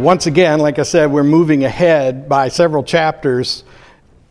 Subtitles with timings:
[0.00, 3.64] Once again, like I said, we're moving ahead by several chapters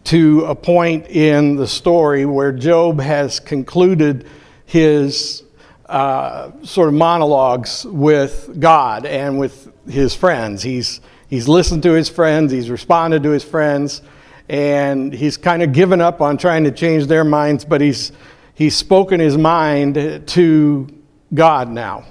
[0.06, 4.26] to a point in the story where Job has concluded
[4.66, 5.44] his
[5.86, 10.64] uh, sort of monologues with God and with his friends.
[10.64, 14.02] He's, he's listened to his friends, he's responded to his friends,
[14.50, 18.12] and he's kind of given up on trying to change their minds, but he's,
[18.56, 20.88] he's spoken his mind to
[21.32, 22.06] God now.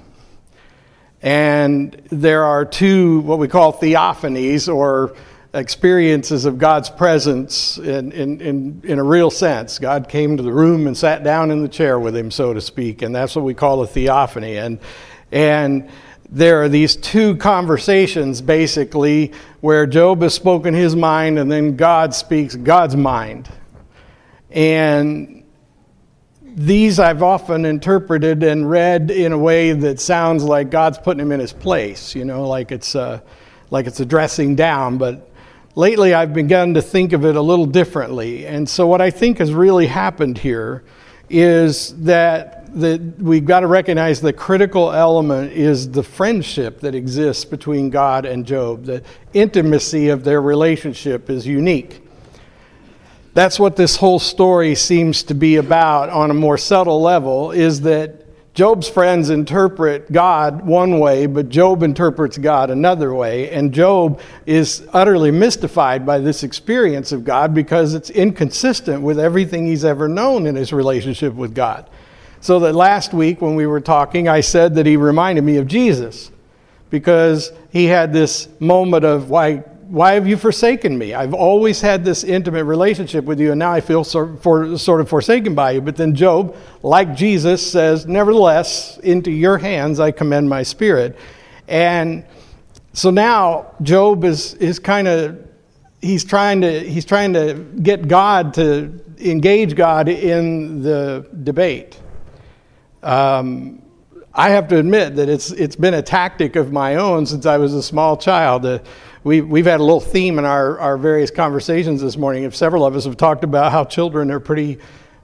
[1.21, 5.15] And there are two, what we call theophanies, or
[5.53, 9.79] experiences of God's presence in, in, in, in, a real sense.
[9.79, 12.61] God came to the room and sat down in the chair with him, so to
[12.61, 14.57] speak, and that's what we call a theophany.
[14.57, 14.79] And,
[15.31, 15.89] and
[16.29, 22.13] there are these two conversations, basically, where Job has spoken his mind and then God
[22.13, 23.49] speaks God's mind.
[24.51, 25.38] And
[26.55, 31.31] these I've often interpreted and read in a way that sounds like God's putting him
[31.31, 33.21] in his place, you know, like it's, uh,
[33.71, 34.97] like it's a dressing down.
[34.97, 35.29] But
[35.75, 38.45] lately I've begun to think of it a little differently.
[38.45, 40.83] And so what I think has really happened here
[41.29, 47.45] is that that we've got to recognize the critical element is the friendship that exists
[47.45, 48.85] between God and Job.
[48.85, 52.01] The intimacy of their relationship is unique.
[53.39, 57.79] That's what this whole story seems to be about on a more subtle level is
[57.83, 63.49] that Job's friends interpret God one way, but Job interprets God another way.
[63.49, 69.65] And Job is utterly mystified by this experience of God because it's inconsistent with everything
[69.65, 71.89] he's ever known in his relationship with God.
[72.41, 75.65] So that last week when we were talking, I said that he reminded me of
[75.65, 76.29] Jesus
[76.89, 81.15] because he had this moment of why why have you forsaken me?
[81.15, 85.01] I've always had this intimate relationship with you, and now I feel sort, for, sort
[85.01, 85.81] of forsaken by you.
[85.81, 91.17] But then Job, like Jesus, says, Nevertheless, into your hands I commend my spirit.
[91.67, 92.23] And
[92.93, 95.43] so now Job is, is kind of,
[96.01, 101.99] he's trying to, he's trying to get God to engage God in the debate.
[103.01, 103.81] Um,
[104.35, 107.57] I have to admit that it's, it's been a tactic of my own since I
[107.57, 108.65] was a small child.
[108.65, 108.79] Uh,
[109.23, 112.43] we, we've had a little theme in our, our various conversations this morning.
[112.43, 114.79] If several of us have talked about how children are pretty,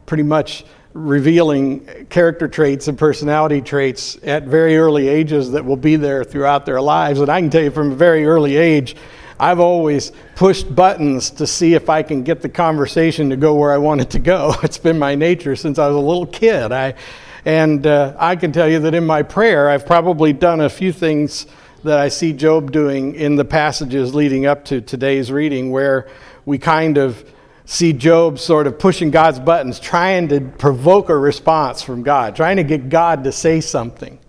[0.05, 5.95] pretty much revealing character traits and personality traits at very early ages that will be
[5.95, 7.21] there throughout their lives.
[7.21, 8.97] And I can tell you from a very early age,
[9.39, 13.73] I've always pushed buttons to see if I can get the conversation to go where
[13.73, 14.55] I want it to go.
[14.63, 16.71] It's been my nature since I was a little kid.
[16.73, 16.95] I,
[17.45, 20.91] and uh, I can tell you that in my prayer, I've probably done a few
[20.91, 21.47] things
[21.85, 26.07] that I see Job doing in the passages leading up to today's reading, where
[26.45, 27.23] we kind of
[27.65, 32.57] see Job sort of pushing God's buttons, trying to provoke a response from God, trying
[32.57, 34.19] to get God to say something,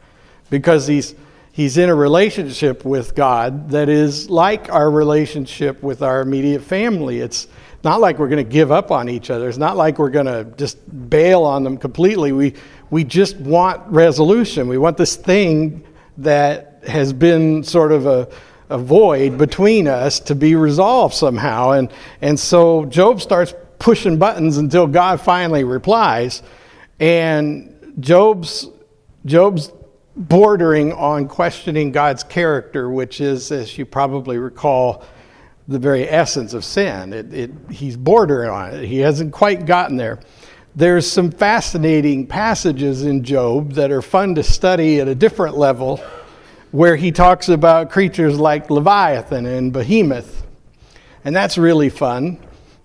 [0.51, 1.15] because he's
[1.53, 7.21] he's in a relationship with God that is like our relationship with our immediate family.
[7.21, 7.49] It's
[7.83, 9.49] not like we're going to give up on each other.
[9.49, 10.79] It's not like we're going to just
[11.09, 12.33] bail on them completely.
[12.33, 12.55] We
[12.91, 14.69] we just want resolution.
[14.69, 15.85] We want this thing
[16.19, 18.29] that has been sort of a,
[18.71, 21.73] a void between us to be resolved somehow.
[21.73, 26.43] And, and so Job starts pushing buttons until God finally replies.
[26.99, 28.69] And Job's,
[29.25, 29.73] Job's
[30.17, 35.05] bordering on questioning God's character, which is, as you probably recall,
[35.69, 37.13] the very essence of sin.
[37.13, 38.85] It, it, he's bordering on it.
[38.87, 40.21] He hasn't quite gotten there.
[40.75, 46.03] There's some fascinating passages in Job that are fun to study at a different level
[46.73, 50.45] where he talks about creatures like Leviathan and Behemoth.
[51.25, 52.39] And that's really fun.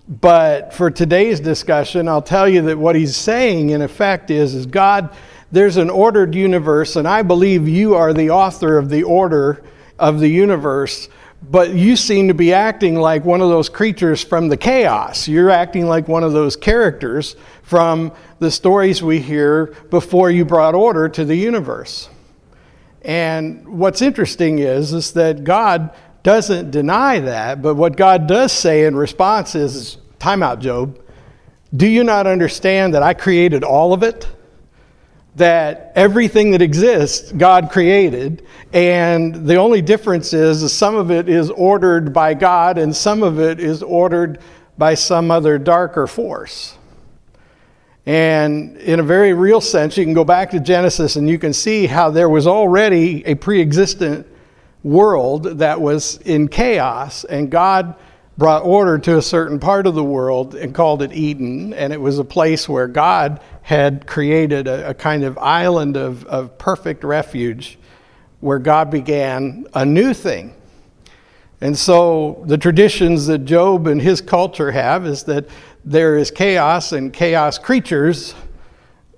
[0.08, 4.66] But for today's discussion, I'll tell you that what he's saying, in effect, is, is
[4.66, 5.14] God,
[5.52, 9.62] there's an ordered universe, and I believe you are the author of the order
[9.98, 11.08] of the universe,
[11.50, 15.28] but you seem to be acting like one of those creatures from the chaos.
[15.28, 20.74] You're acting like one of those characters from the stories we hear before you brought
[20.74, 22.08] order to the universe.
[23.04, 25.90] And what's interesting is, is that God
[26.22, 30.98] doesn't deny that, but what God does say in response is, time out, Job.
[31.74, 34.28] Do you not understand that I created all of it?
[35.36, 41.28] That everything that exists, God created, and the only difference is, is some of it
[41.28, 44.40] is ordered by God and some of it is ordered
[44.76, 46.76] by some other darker force.
[48.04, 51.52] And in a very real sense, you can go back to Genesis and you can
[51.52, 54.26] see how there was already a pre existent
[54.82, 57.94] world that was in chaos, and God
[58.38, 61.72] brought order to a certain part of the world and called it Eden.
[61.74, 66.24] And it was a place where God had created a, a kind of island of,
[66.24, 67.78] of perfect refuge
[68.40, 70.54] where God began a new thing.
[71.60, 75.46] And so the traditions that Job and his culture have is that
[75.84, 78.34] there is chaos and chaos creatures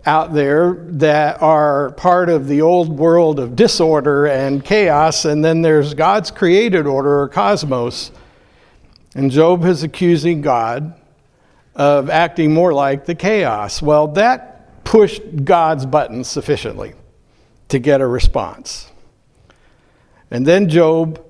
[0.07, 5.63] out there that are part of the old world of disorder and chaos, and then
[5.63, 8.11] there's God's created order or cosmos.
[9.15, 10.95] And Job is accusing God
[11.75, 13.81] of acting more like the chaos.
[13.81, 16.95] Well, that pushed God's buttons sufficiently
[17.69, 18.91] to get a response.
[20.31, 21.25] And then Job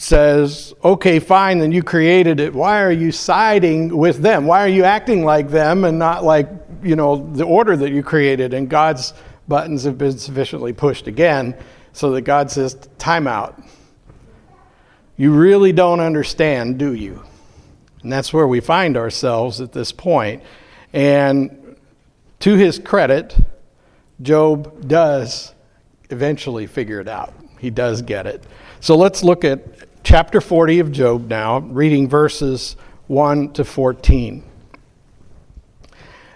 [0.00, 2.54] says, okay, fine, then you created it.
[2.54, 4.46] Why are you siding with them?
[4.46, 6.48] Why are you acting like them and not like,
[6.82, 8.54] you know, the order that you created?
[8.54, 9.12] And God's
[9.46, 11.54] buttons have been sufficiently pushed again
[11.92, 13.62] so that God says, time out.
[15.16, 17.22] You really don't understand, do you?
[18.02, 20.42] And that's where we find ourselves at this point.
[20.94, 21.76] And
[22.38, 23.36] to his credit,
[24.22, 25.52] Job does
[26.08, 27.34] eventually figure it out.
[27.58, 28.42] He does get it.
[28.80, 29.60] So let's look at
[30.02, 32.76] chapter 40 of Job now, reading verses
[33.06, 34.42] 1 to 14.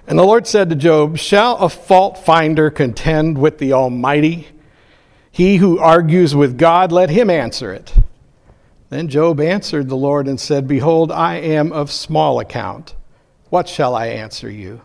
[0.07, 4.49] And the Lord said to Job, Shall a fault finder contend with the Almighty?
[5.31, 7.95] He who argues with God, let him answer it.
[8.91, 12.95] Then Job answered the Lord and said, Behold, I am of small account.
[13.49, 14.83] What shall I answer you?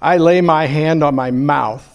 [0.00, 1.90] I lay my hand on my mouth.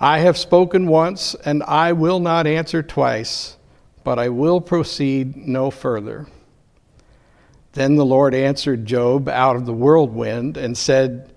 [0.00, 3.56] I have spoken once, and I will not answer twice
[4.04, 6.28] but I will proceed no further.
[7.72, 11.32] Then the Lord answered Job out of the whirlwind and said,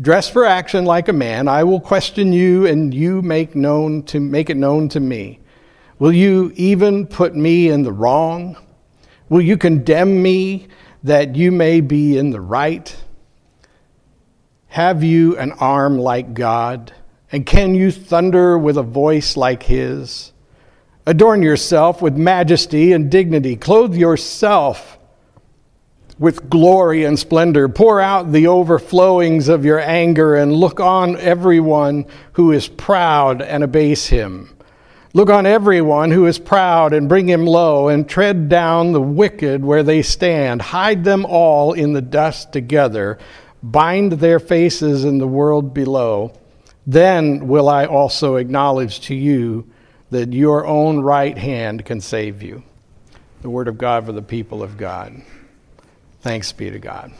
[0.00, 1.48] Dress for action like a man.
[1.48, 5.40] I will question you, and you make known to make it known to me.
[5.98, 8.56] Will you even put me in the wrong?
[9.28, 10.68] Will you condemn me
[11.02, 12.94] that you may be in the right?
[14.68, 16.92] Have you an arm like God?
[17.32, 20.32] And can you thunder with a voice like his?
[21.08, 23.56] Adorn yourself with majesty and dignity.
[23.56, 24.98] Clothe yourself
[26.18, 27.66] with glory and splendor.
[27.66, 33.64] Pour out the overflowings of your anger and look on everyone who is proud and
[33.64, 34.54] abase him.
[35.14, 39.64] Look on everyone who is proud and bring him low, and tread down the wicked
[39.64, 40.60] where they stand.
[40.60, 43.16] Hide them all in the dust together.
[43.62, 46.38] Bind their faces in the world below.
[46.86, 49.70] Then will I also acknowledge to you
[50.10, 52.62] that your own right hand can save you.
[53.42, 55.22] The word of God for the people of God.
[56.20, 57.12] Thanks be to God.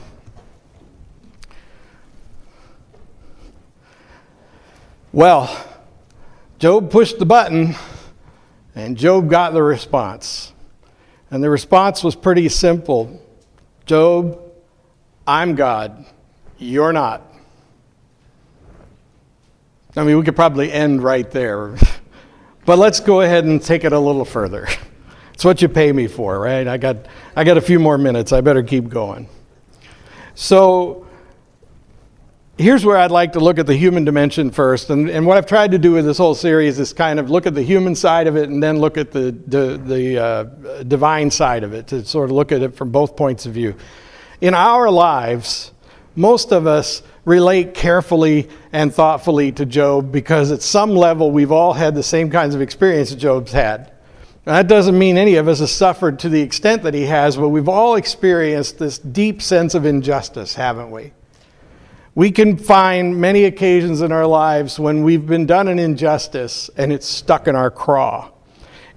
[5.13, 5.65] Well,
[6.59, 7.77] Job pushed the button,
[8.75, 10.53] and Job got the response.
[11.31, 13.23] And the response was pretty simple
[13.87, 14.39] Job,
[15.27, 16.05] I'm God,
[16.59, 17.23] you're not.
[19.97, 21.77] I mean, we could probably end right there.
[22.69, 24.69] But let's go ahead and take it a little further.
[25.33, 26.67] It's what you pay me for, right?
[26.67, 26.97] I got,
[27.37, 28.33] I got a few more minutes.
[28.33, 29.29] I better keep going.
[30.35, 31.07] So,
[32.57, 34.91] here's where I'd like to look at the human dimension first.
[34.91, 37.47] And, and what I've tried to do with this whole series is kind of look
[37.47, 41.31] at the human side of it and then look at the, the, the uh, divine
[41.31, 43.77] side of it to sort of look at it from both points of view.
[44.41, 45.71] In our lives,
[46.19, 51.73] most of us relate carefully and thoughtfully to Job because at some level we've all
[51.73, 53.93] had the same kinds of experience that Job's had.
[54.45, 57.37] Now, that doesn't mean any of us have suffered to the extent that he has,
[57.37, 61.13] but we've all experienced this deep sense of injustice, haven't we?
[62.17, 66.93] We can find many occasions in our lives when we've been done an injustice and
[66.93, 68.31] it's stuck in our craw.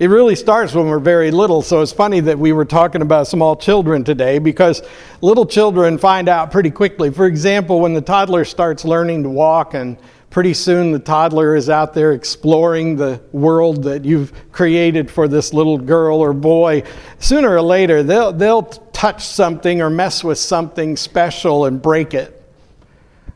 [0.02, 3.28] It really starts when we're very little, so it's funny that we were talking about
[3.28, 4.82] small children today because
[5.22, 7.12] little children find out pretty quickly.
[7.12, 9.98] For example, when the toddler starts learning to walk and
[10.32, 15.54] pretty soon the toddler is out there exploring the world that you've created for this
[15.54, 16.82] little girl or boy.
[17.20, 22.44] Sooner or later, they'll, they'll touch something or mess with something special and break it.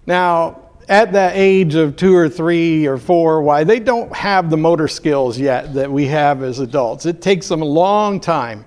[0.08, 4.58] Now, at that age of two or three or four, why they don't have the
[4.58, 7.06] motor skills yet that we have as adults.
[7.06, 8.66] It takes them a long time.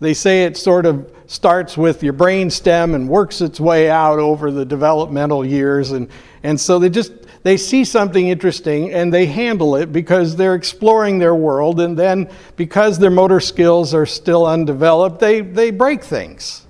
[0.00, 4.18] They say it sort of starts with your brain stem and works its way out
[4.18, 6.08] over the developmental years and,
[6.42, 7.12] and so they just
[7.42, 12.30] they see something interesting and they handle it because they're exploring their world and then
[12.56, 16.66] because their motor skills are still undeveloped they, they break things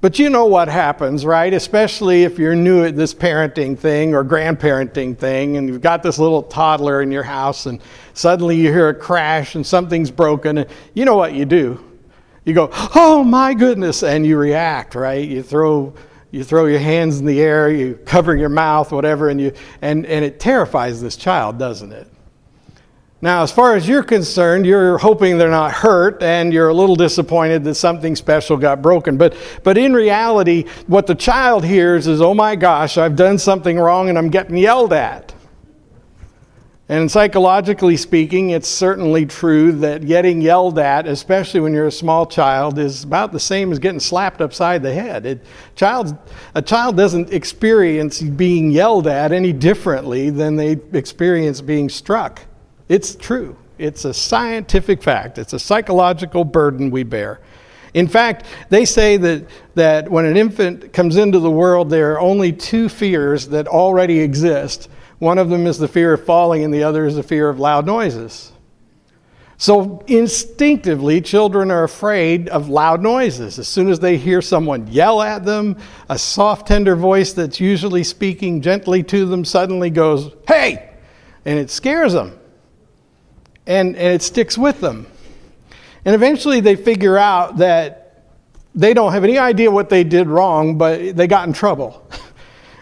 [0.00, 1.52] but you know what happens, right?
[1.52, 6.20] Especially if you're new at this parenting thing or grandparenting thing and you've got this
[6.20, 7.80] little toddler in your house and
[8.14, 10.58] suddenly you hear a crash and something's broken.
[10.58, 11.84] And you know what you do?
[12.44, 15.28] You go, oh my goodness, and you react, right?
[15.28, 15.92] You throw,
[16.30, 19.52] you throw your hands in the air, you cover your mouth, whatever, and, you,
[19.82, 22.10] and, and it terrifies this child, doesn't it?
[23.20, 26.94] Now, as far as you're concerned, you're hoping they're not hurt and you're a little
[26.94, 29.16] disappointed that something special got broken.
[29.16, 29.34] But,
[29.64, 34.08] but in reality, what the child hears is, oh my gosh, I've done something wrong
[34.08, 35.34] and I'm getting yelled at.
[36.90, 42.24] And psychologically speaking, it's certainly true that getting yelled at, especially when you're a small
[42.24, 45.26] child, is about the same as getting slapped upside the head.
[45.26, 45.44] It,
[45.74, 46.16] child,
[46.54, 52.47] a child doesn't experience being yelled at any differently than they experience being struck.
[52.88, 53.56] It's true.
[53.78, 55.38] It's a scientific fact.
[55.38, 57.40] It's a psychological burden we bear.
[57.94, 62.20] In fact, they say that, that when an infant comes into the world, there are
[62.20, 64.88] only two fears that already exist.
[65.20, 67.58] One of them is the fear of falling, and the other is the fear of
[67.58, 68.52] loud noises.
[69.60, 73.58] So, instinctively, children are afraid of loud noises.
[73.58, 75.76] As soon as they hear someone yell at them,
[76.08, 80.90] a soft, tender voice that's usually speaking gently to them suddenly goes, Hey!
[81.44, 82.38] And it scares them
[83.68, 85.06] and, and it sticks with them.
[86.04, 88.24] And eventually they figure out that
[88.74, 92.04] they don't have any idea what they did wrong, but they got in trouble.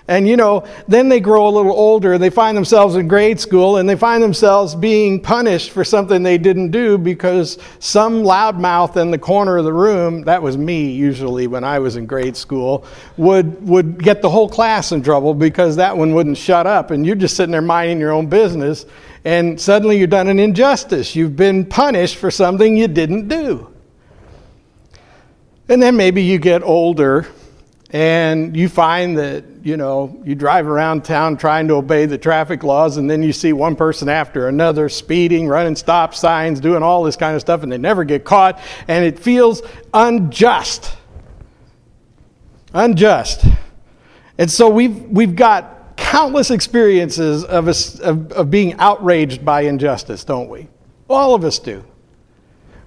[0.08, 3.40] And you know, then they grow a little older, and they find themselves in grade
[3.40, 8.96] school, and they find themselves being punished for something they didn't do because some loudmouth
[8.96, 12.36] in the corner of the room, that was me usually when I was in grade
[12.36, 12.84] school,
[13.16, 16.92] would, would get the whole class in trouble because that one wouldn't shut up.
[16.92, 18.86] And you're just sitting there minding your own business,
[19.26, 21.16] and suddenly you've done an injustice.
[21.16, 23.68] You've been punished for something you didn't do.
[25.68, 27.26] And then maybe you get older
[27.90, 32.62] and you find that you know you drive around town trying to obey the traffic
[32.62, 37.04] laws and then you see one person after another speeding running stop signs doing all
[37.04, 39.62] this kind of stuff and they never get caught and it feels
[39.94, 40.96] unjust
[42.74, 43.44] unjust
[44.36, 50.24] and so we've we've got countless experiences of, us, of, of being outraged by injustice
[50.24, 50.68] don't we
[51.08, 51.84] all of us do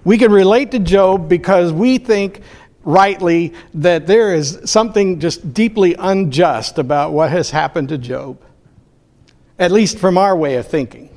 [0.04, 2.40] we can relate to Job because we think
[2.84, 8.40] rightly that there is something just deeply unjust about what has happened to Job,
[9.58, 11.08] at least from our way of thinking.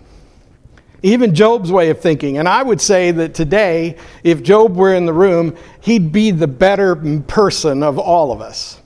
[1.01, 2.37] Even Job's way of thinking.
[2.37, 6.47] And I would say that today, if Job were in the room, he'd be the
[6.47, 8.81] better person of all of us.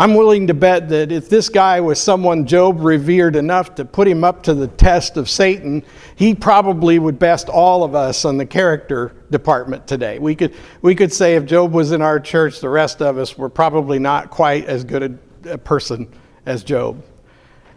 [0.00, 4.08] I'm willing to bet that if this guy was someone Job revered enough to put
[4.08, 5.82] him up to the test of Satan,
[6.16, 10.18] he probably would best all of us on the character department today.
[10.18, 13.36] We could, we could say if Job was in our church, the rest of us
[13.36, 16.10] were probably not quite as good a, a person
[16.46, 17.04] as Job.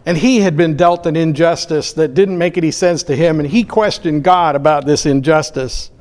[0.06, 3.50] And he had been dealt an injustice that didn't make any sense to him, and
[3.50, 5.92] he questioned God about this injustice.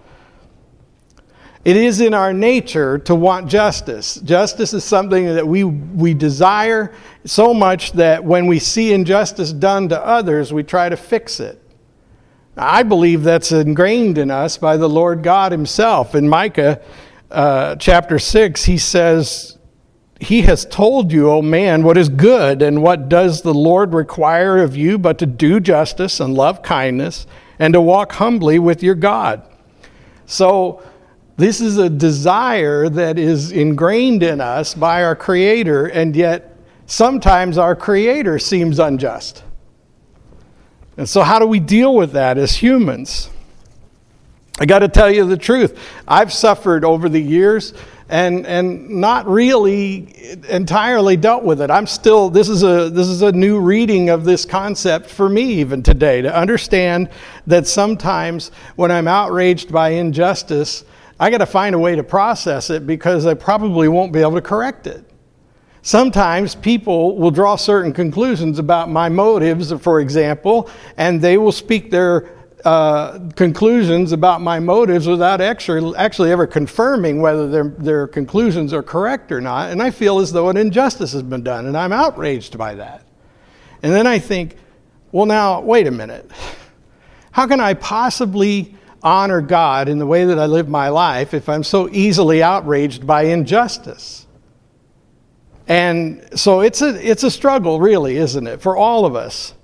[1.65, 4.17] It is in our nature to want justice.
[4.17, 6.93] Justice is something that we, we desire
[7.25, 11.61] so much that when we see injustice done to others, we try to fix it.
[12.57, 16.17] I believe that's ingrained in us by the Lord God Himself.
[16.17, 16.83] In Micah
[17.31, 19.57] uh, chapter 6, He says,
[20.21, 24.59] He has told you, O man, what is good, and what does the Lord require
[24.59, 27.27] of you but to do justice and love kindness
[27.61, 29.49] and to walk humbly with your God.
[30.27, 30.83] So,
[31.43, 36.57] this is a desire that is ingrained in us by our Creator, and yet
[36.87, 39.43] sometimes our Creator seems unjust.
[40.97, 43.29] And so, how do we deal with that as humans?
[44.61, 45.79] I got to tell you the truth.
[46.07, 47.75] I've suffered over the years
[48.09, 51.71] and, and not really entirely dealt with it.
[51.71, 55.55] I'm still, this is, a, this is a new reading of this concept for me
[55.55, 57.09] even today to understand
[57.47, 60.85] that sometimes when I'm outraged by injustice,
[61.21, 64.35] I got to find a way to process it because I probably won't be able
[64.35, 65.05] to correct it.
[65.83, 71.91] Sometimes people will draw certain conclusions about my motives, for example, and they will speak
[71.91, 72.31] their
[72.65, 78.85] uh, conclusions about my motives without actually, actually ever confirming whether their, their conclusions are
[78.85, 79.71] correct or not.
[79.73, 83.05] And I feel as though an injustice has been done, and I'm outraged by that.
[83.83, 84.57] And then I think,
[85.11, 86.31] well, now, wait a minute.
[87.33, 91.49] How can I possibly honor God in the way that I live my life if
[91.49, 94.27] I'm so easily outraged by injustice?
[95.69, 99.55] And so it's a, it's a struggle, really, isn't it, for all of us?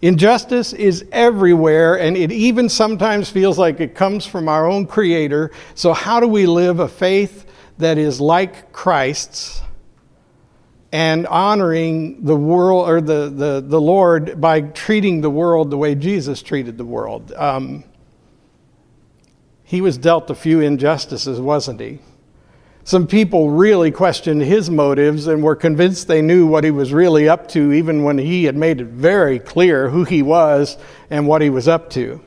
[0.00, 5.52] Injustice is everywhere, and it even sometimes feels like it comes from our own Creator.
[5.76, 7.46] So, how do we live a faith
[7.78, 9.62] that is like Christ's
[10.90, 15.94] and honoring the world or the, the, the Lord by treating the world the way
[15.94, 17.32] Jesus treated the world?
[17.32, 17.84] Um,
[19.72, 21.98] he was dealt a few injustices, wasn't he?
[22.84, 27.26] Some people really questioned his motives and were convinced they knew what he was really
[27.26, 30.76] up to, even when he had made it very clear who he was
[31.08, 32.20] and what he was up to.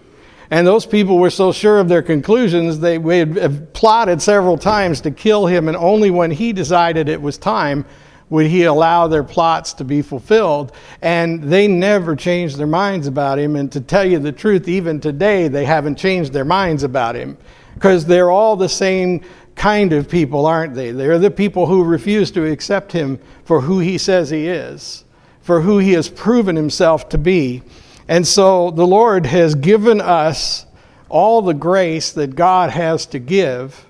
[0.50, 5.12] And those people were so sure of their conclusions, they had plotted several times to
[5.12, 7.86] kill him, and only when he decided it was time
[8.30, 10.72] would he allow their plots to be fulfilled.
[11.02, 13.56] And they never changed their minds about him.
[13.56, 17.38] And to tell you the truth, even today, they haven't changed their minds about him
[17.76, 19.22] because they're all the same
[19.56, 20.92] kind of people, aren't they?
[20.92, 25.06] They're the people who refuse to accept him for who he says he is,
[25.42, 27.62] for who he has proven himself to be.
[28.08, 30.66] And so the Lord has given us
[31.10, 33.86] all the grace that God has to give.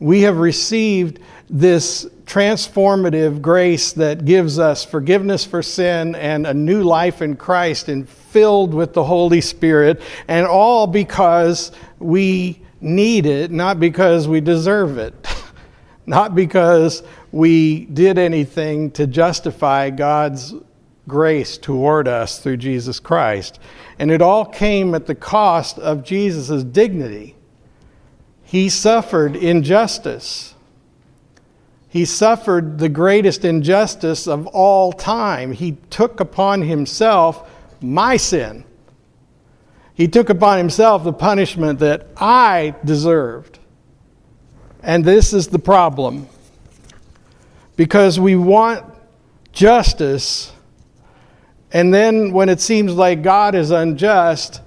[0.00, 6.82] We have received this transformative grace that gives us forgiveness for sin and a new
[6.82, 13.50] life in Christ and filled with the Holy Spirit, and all because we need it,
[13.50, 15.14] not because we deserve it,
[16.06, 17.02] not because
[17.32, 20.54] we did anything to justify God's
[21.06, 23.58] grace toward us through Jesus Christ.
[23.98, 27.36] And it all came at the cost of Jesus' dignity.
[28.42, 30.53] He suffered injustice.
[31.94, 35.52] He suffered the greatest injustice of all time.
[35.52, 38.64] He took upon himself my sin
[39.94, 43.60] he took upon himself the punishment that I deserved.
[44.82, 46.28] And this is the problem.
[47.76, 48.84] Because we want
[49.52, 50.52] justice,
[51.72, 54.60] and then when it seems like God is unjust,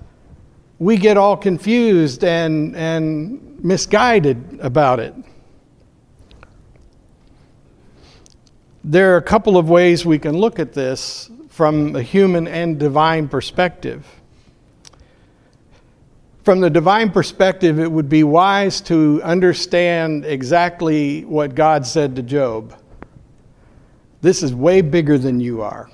[0.79, 5.13] we get all confused and, and misguided about it.
[8.89, 12.79] There are a couple of ways we can look at this from a human and
[12.79, 14.08] divine perspective.
[16.44, 22.22] From the divine perspective, it would be wise to understand exactly what God said to
[22.22, 22.79] Job.
[24.22, 25.89] This is way bigger than you are.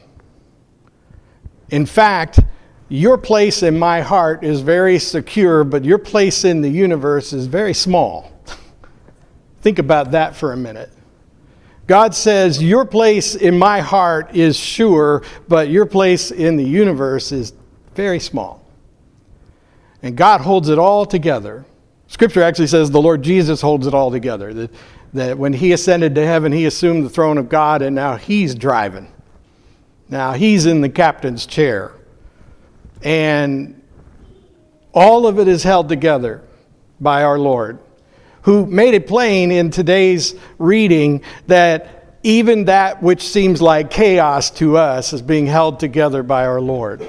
[1.71, 2.41] In fact,
[2.89, 7.47] your place in my heart is very secure, but your place in the universe is
[7.47, 8.32] very small.
[9.62, 10.91] Think about that for a minute.
[11.88, 17.32] God says, Your place in my heart is sure, but your place in the universe
[17.32, 17.54] is
[17.96, 18.65] very small.
[20.02, 21.65] And God holds it all together.
[22.08, 24.54] Scripture actually says the Lord Jesus holds it all together.
[24.54, 24.72] That,
[25.13, 28.54] that when he ascended to heaven, he assumed the throne of God, and now he's
[28.54, 29.12] driving.
[30.10, 31.93] Now he's in the captain's chair.
[33.02, 33.82] And
[34.93, 36.43] all of it is held together
[37.00, 37.80] by our Lord,
[38.43, 44.77] who made it plain in today's reading that even that which seems like chaos to
[44.77, 47.08] us is being held together by our Lord.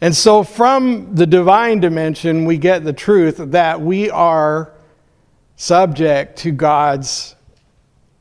[0.00, 4.72] And so, from the divine dimension, we get the truth that we are
[5.56, 7.36] subject to God's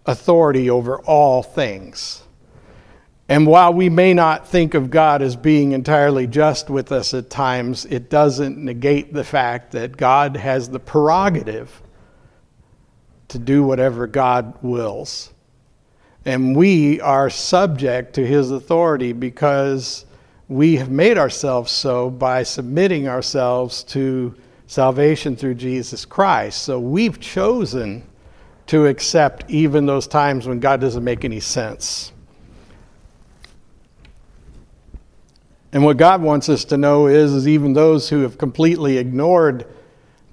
[0.05, 2.21] authority over all things.
[3.31, 7.29] And while we may not think of God as being entirely just with us at
[7.29, 11.81] times, it doesn't negate the fact that God has the prerogative
[13.29, 15.31] to do whatever God wills.
[16.25, 20.03] And we are subject to his authority because
[20.49, 24.35] we have made ourselves so by submitting ourselves to
[24.67, 26.63] salvation through Jesus Christ.
[26.63, 28.03] So we've chosen
[28.67, 32.11] to accept even those times when God doesn't make any sense.
[35.73, 39.65] And what God wants us to know is, is even those who have completely ignored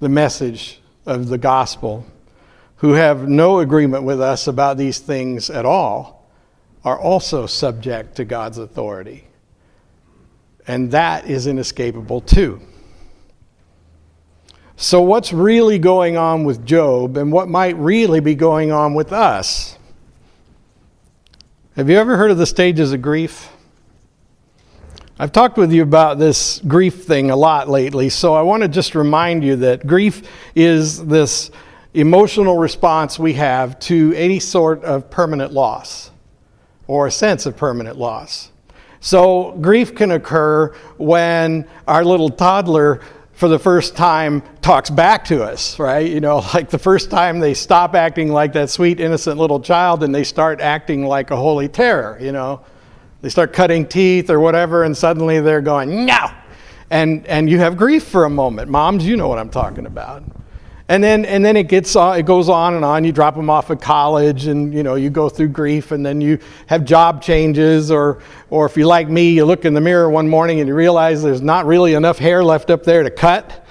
[0.01, 2.05] the message of the gospel,
[2.77, 6.29] who have no agreement with us about these things at all,
[6.85, 9.27] are also subject to God's authority.
[10.67, 12.61] And that is inescapable too.
[14.77, 19.13] So, what's really going on with Job and what might really be going on with
[19.13, 19.77] us?
[21.75, 23.51] Have you ever heard of the stages of grief?
[25.21, 28.69] I've talked with you about this grief thing a lot lately, so I want to
[28.69, 30.23] just remind you that grief
[30.55, 31.51] is this
[31.93, 36.13] emotional response we have to any sort of permanent loss
[36.87, 38.53] or a sense of permanent loss.
[39.01, 43.01] So, grief can occur when our little toddler,
[43.33, 46.09] for the first time, talks back to us, right?
[46.09, 50.05] You know, like the first time they stop acting like that sweet, innocent little child
[50.05, 52.61] and they start acting like a holy terror, you know.
[53.21, 56.31] They start cutting teeth or whatever, and suddenly they're going, no!
[56.91, 58.71] And, and you have grief for a moment.
[58.71, 60.23] Moms, you know what I'm talking about
[60.89, 63.05] and then and then it gets on, it goes on and on.
[63.05, 66.21] You drop them off at college, and you know you go through grief, and then
[66.21, 70.09] you have job changes, or or if you like me, you look in the mirror
[70.09, 73.67] one morning and you realize there's not really enough hair left up there to cut,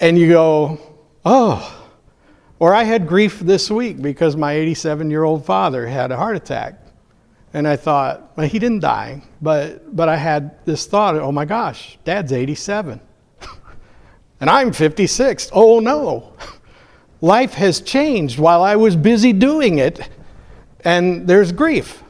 [0.00, 0.80] and you go,
[1.24, 1.78] oh.
[2.60, 6.36] Or I had grief this week because my 87 year old father had a heart
[6.36, 6.81] attack.
[7.54, 11.44] And I thought, well, he didn't die, but, but I had this thought oh my
[11.44, 13.00] gosh, dad's 87.
[14.40, 15.50] and I'm 56.
[15.52, 16.32] Oh no.
[17.20, 20.08] Life has changed while I was busy doing it,
[20.84, 22.02] and there's grief.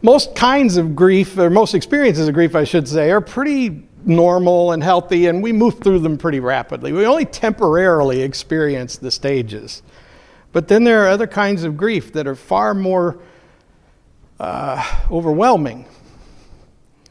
[0.00, 4.72] Most kinds of grief, or most experiences of grief, I should say, are pretty normal
[4.72, 6.92] and healthy, and we move through them pretty rapidly.
[6.92, 9.82] We only temporarily experience the stages.
[10.52, 13.18] But then there are other kinds of grief that are far more
[14.40, 15.84] uh, overwhelming.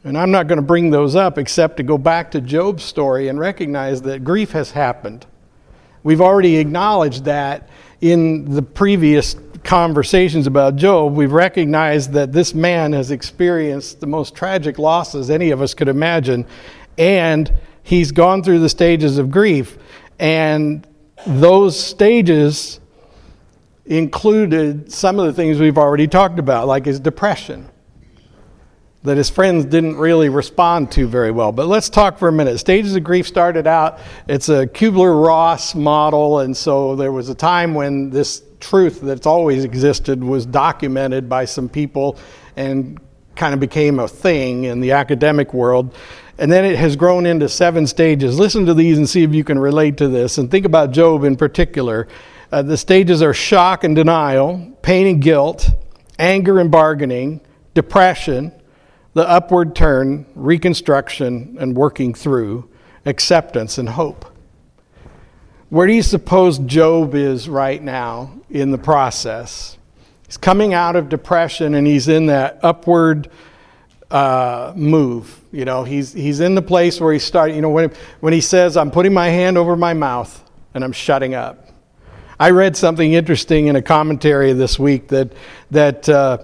[0.04, 3.28] And I'm not going to bring those up except to go back to Job's story
[3.28, 5.26] and recognize that grief has happened.
[6.02, 7.68] We've already acknowledged that
[8.00, 11.14] in the previous conversations about Job.
[11.14, 15.88] We've recognized that this man has experienced the most tragic losses any of us could
[15.88, 16.46] imagine,
[16.96, 19.76] and he's gone through the stages of grief.
[20.18, 20.86] And
[21.26, 22.80] those stages
[23.88, 27.68] included some of the things we've already talked about, like his depression,
[29.02, 31.52] that his friends didn't really respond to very well.
[31.52, 32.58] But let's talk for a minute.
[32.58, 33.98] Stages of grief started out,
[34.28, 39.26] it's a Kubler Ross model, and so there was a time when this truth that's
[39.26, 42.18] always existed was documented by some people
[42.56, 43.00] and
[43.36, 45.94] kind of became a thing in the academic world.
[46.38, 48.38] And then it has grown into seven stages.
[48.38, 50.38] Listen to these and see if you can relate to this.
[50.38, 52.06] And think about Job in particular.
[52.50, 55.70] Uh, the stages are shock and denial, pain and guilt,
[56.18, 57.40] anger and bargaining,
[57.74, 58.52] depression,
[59.12, 62.68] the upward turn, reconstruction and working through,
[63.04, 64.24] acceptance and hope.
[65.68, 69.76] Where do you suppose Job is right now in the process?
[70.26, 73.30] He's coming out of depression and he's in that upward
[74.10, 75.38] uh, move.
[75.52, 78.40] You know, he's, he's in the place where he started, you know, when, when he
[78.40, 81.67] says, I'm putting my hand over my mouth and I'm shutting up.
[82.40, 85.32] I read something interesting in a commentary this week that
[85.70, 86.38] that uh,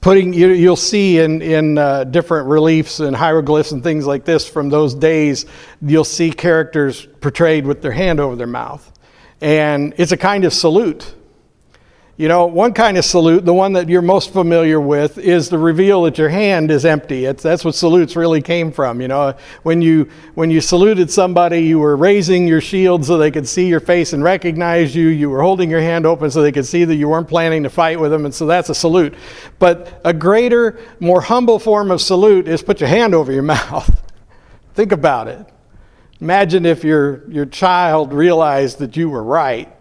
[0.00, 4.48] putting you, will see in in uh, different reliefs and hieroglyphs and things like this
[4.48, 5.46] from those days.
[5.80, 8.92] You'll see characters portrayed with their hand over their mouth,
[9.40, 11.15] and it's a kind of salute.
[12.18, 15.58] You know, one kind of salute, the one that you're most familiar with, is the
[15.58, 17.26] reveal that your hand is empty.
[17.26, 19.02] It's, that's what salutes really came from.
[19.02, 23.30] You know, when you when you saluted somebody, you were raising your shield so they
[23.30, 25.08] could see your face and recognize you.
[25.08, 27.70] You were holding your hand open so they could see that you weren't planning to
[27.70, 29.14] fight with them, and so that's a salute.
[29.58, 34.02] But a greater, more humble form of salute is put your hand over your mouth.
[34.72, 35.46] Think about it.
[36.22, 39.75] Imagine if your your child realized that you were right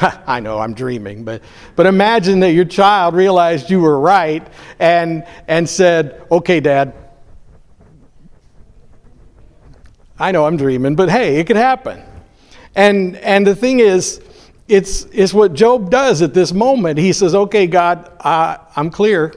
[0.00, 1.42] I know I'm dreaming, but,
[1.76, 4.46] but imagine that your child realized you were right
[4.78, 6.94] and, and said, Okay, Dad.
[10.18, 12.02] I know I'm dreaming, but hey, it could happen.
[12.74, 14.20] And, and the thing is,
[14.66, 16.98] it's, it's what Job does at this moment.
[16.98, 19.32] He says, Okay, God, uh, I'm clear.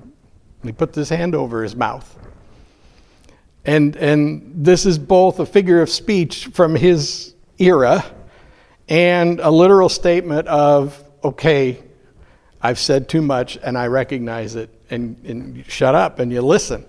[0.00, 2.12] And he puts his hand over his mouth.
[3.66, 8.04] And, and this is both a figure of speech from his era
[8.88, 11.82] and a literal statement of, okay,
[12.60, 16.84] I've said too much and I recognize it, and, and shut up and you listen.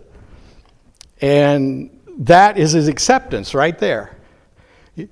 [1.22, 4.18] And that is his acceptance right there.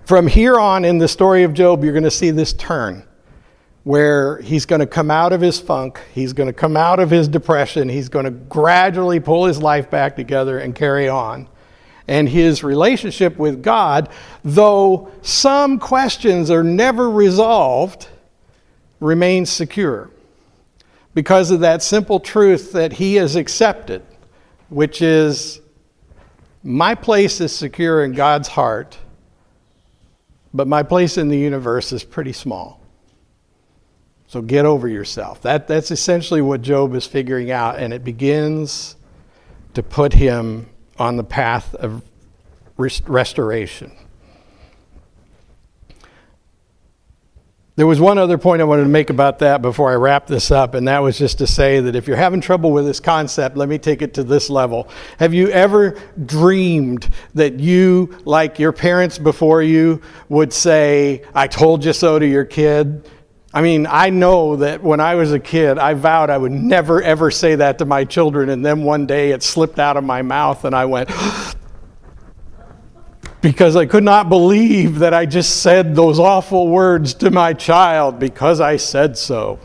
[0.05, 3.05] From here on in the story of Job, you're going to see this turn
[3.83, 7.11] where he's going to come out of his funk, he's going to come out of
[7.11, 11.47] his depression, he's going to gradually pull his life back together and carry on
[12.07, 14.09] and his relationship with God,
[14.43, 18.07] though some questions are never resolved,
[18.99, 20.09] remains secure
[21.13, 24.03] because of that simple truth that he has accepted,
[24.69, 25.61] which is
[26.63, 28.97] my place is secure in God's heart,
[30.53, 32.81] but my place in the universe is pretty small.
[34.27, 35.41] So get over yourself.
[35.43, 38.95] That, that's essentially what Job is figuring out, and it begins
[39.75, 42.01] to put him on the path of
[42.77, 43.91] restoration.
[47.77, 50.49] There was one other point I wanted to make about that before I wrap this
[50.49, 53.57] up, and that was just to say that if you're having trouble with this concept,
[53.57, 54.87] let me take it to this level.
[55.19, 61.83] Have you ever dreamed that you, like your parents before you, would say, I told
[61.83, 63.09] you so to your kid?
[63.55, 67.01] I mean, I know that when I was a kid, I vowed I would never
[67.01, 70.23] ever say that to my children, and then one day it slipped out of my
[70.23, 71.09] mouth, and I went,
[73.41, 78.19] because I could not believe that I just said those awful words to my child
[78.19, 79.61] because I said so.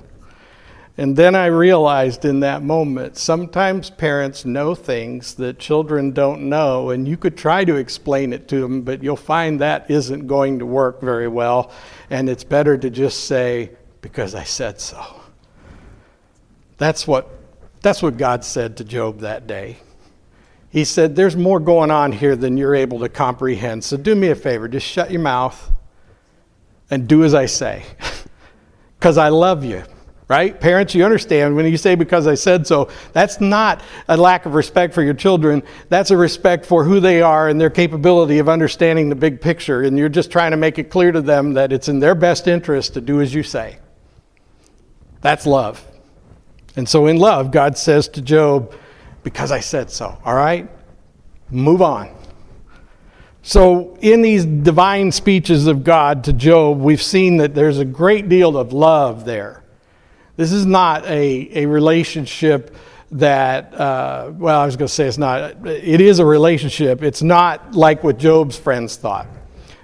[0.96, 6.90] And then I realized in that moment sometimes parents know things that children don't know,
[6.90, 10.60] and you could try to explain it to them, but you'll find that isn't going
[10.60, 11.72] to work very well.
[12.08, 15.20] And it's better to just say, because I said so.
[16.78, 17.30] That's what
[17.82, 19.78] That's what God said to Job that day.
[20.70, 23.84] He said, There's more going on here than you're able to comprehend.
[23.84, 25.72] So do me a favor, just shut your mouth
[26.90, 27.84] and do as I say,
[28.98, 29.82] because I love you.
[30.28, 30.60] Right?
[30.60, 34.54] Parents, you understand when you say because I said so, that's not a lack of
[34.54, 35.60] respect for your children.
[35.88, 39.82] That's a respect for who they are and their capability of understanding the big picture.
[39.82, 42.46] And you're just trying to make it clear to them that it's in their best
[42.46, 43.78] interest to do as you say.
[45.20, 45.84] That's love.
[46.76, 48.74] And so in love, God says to Job,
[49.22, 50.16] because I said so.
[50.24, 50.68] All right?
[51.50, 52.14] Move on.
[53.42, 58.28] So, in these divine speeches of God to Job, we've seen that there's a great
[58.28, 59.62] deal of love there.
[60.36, 62.76] This is not a, a relationship
[63.12, 67.02] that, uh, well, I was going to say it's not, it is a relationship.
[67.02, 69.26] It's not like what Job's friends thought.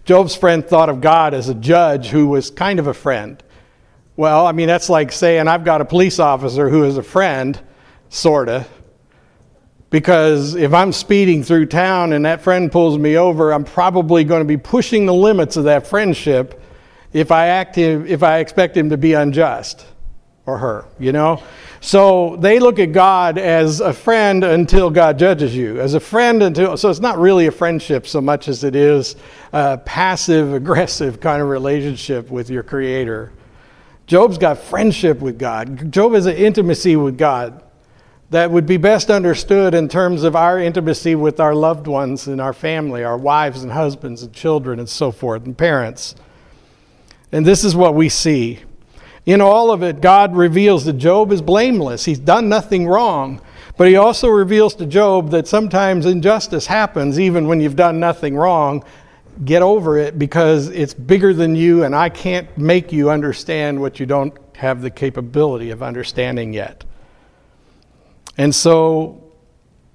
[0.04, 3.42] Job's friend thought of God as a judge who was kind of a friend.
[4.16, 7.60] Well, I mean, that's like saying I've got a police officer who is a friend,
[8.08, 8.68] sort of.
[9.90, 14.40] Because if I'm speeding through town and that friend pulls me over, I'm probably going
[14.40, 16.62] to be pushing the limits of that friendship
[17.12, 19.86] if I, act him, if I expect him to be unjust
[20.44, 21.42] or her, you know?
[21.80, 26.42] So they look at God as a friend until God judges you, as a friend
[26.42, 29.16] until, so it's not really a friendship so much as it is
[29.52, 33.32] a passive aggressive kind of relationship with your Creator.
[34.06, 35.92] Job's got friendship with God.
[35.92, 37.62] Job has an intimacy with God
[38.30, 42.40] that would be best understood in terms of our intimacy with our loved ones and
[42.40, 46.14] our family, our wives and husbands and children and so forth, and parents.
[47.32, 48.60] And this is what we see.
[49.26, 52.04] In all of it, God reveals that Job is blameless.
[52.04, 53.40] He's done nothing wrong.
[53.76, 58.36] But he also reveals to Job that sometimes injustice happens even when you've done nothing
[58.36, 58.84] wrong.
[59.44, 64.00] Get over it because it's bigger than you, and I can't make you understand what
[64.00, 66.84] you don't have the capability of understanding yet.
[68.38, 69.32] And so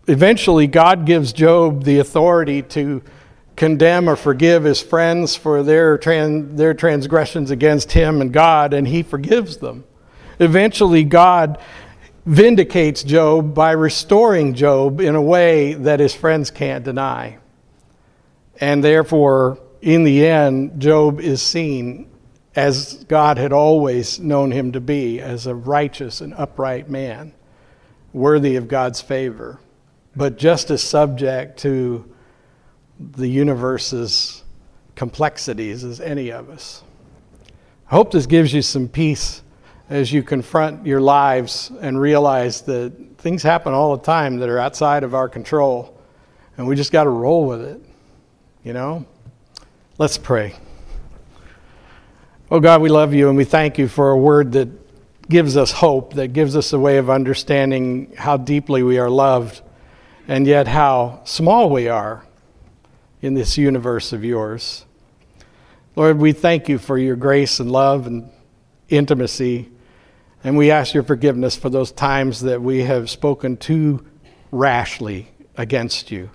[0.08, 3.02] eventually, God gives Job the authority to
[3.56, 8.88] condemn or forgive his friends for their, trans, their transgressions against him and God, and
[8.88, 9.84] he forgives them.
[10.40, 11.60] Eventually, God
[12.26, 17.38] vindicates Job by restoring Job in a way that his friends can't deny.
[18.60, 22.10] And therefore, in the end, Job is seen
[22.56, 27.34] as God had always known him to be, as a righteous and upright man
[28.14, 29.60] worthy of God's favor,
[30.16, 32.14] but just as subject to
[33.00, 34.44] the universe's
[34.96, 36.84] complexities as any of us.
[37.90, 39.42] I hope this gives you some peace
[39.90, 44.60] as you confront your lives and realize that things happen all the time that are
[44.60, 45.98] outside of our control,
[46.58, 47.82] and we just got to roll with it,
[48.64, 49.06] you know?
[49.98, 50.56] Let's pray.
[52.50, 54.70] Oh God, we love you and we thank you for a word that
[55.30, 59.62] gives us hope, that gives us a way of understanding how deeply we are loved
[60.28, 62.26] and yet how small we are
[63.22, 64.86] in this universe of yours.
[65.96, 68.30] Lord, we thank you for your grace and love and
[68.90, 69.70] intimacy,
[70.44, 74.06] and we ask your forgiveness for those times that we have spoken too
[74.52, 76.30] rashly against you.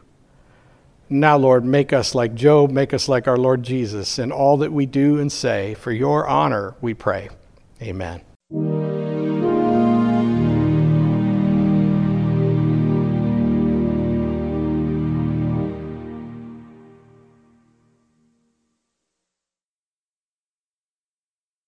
[1.09, 4.73] Now, Lord, make us like Job, make us like our Lord Jesus in all that
[4.73, 5.75] we do and say.
[5.75, 7.29] For your honor, we pray.
[7.81, 8.23] Amen.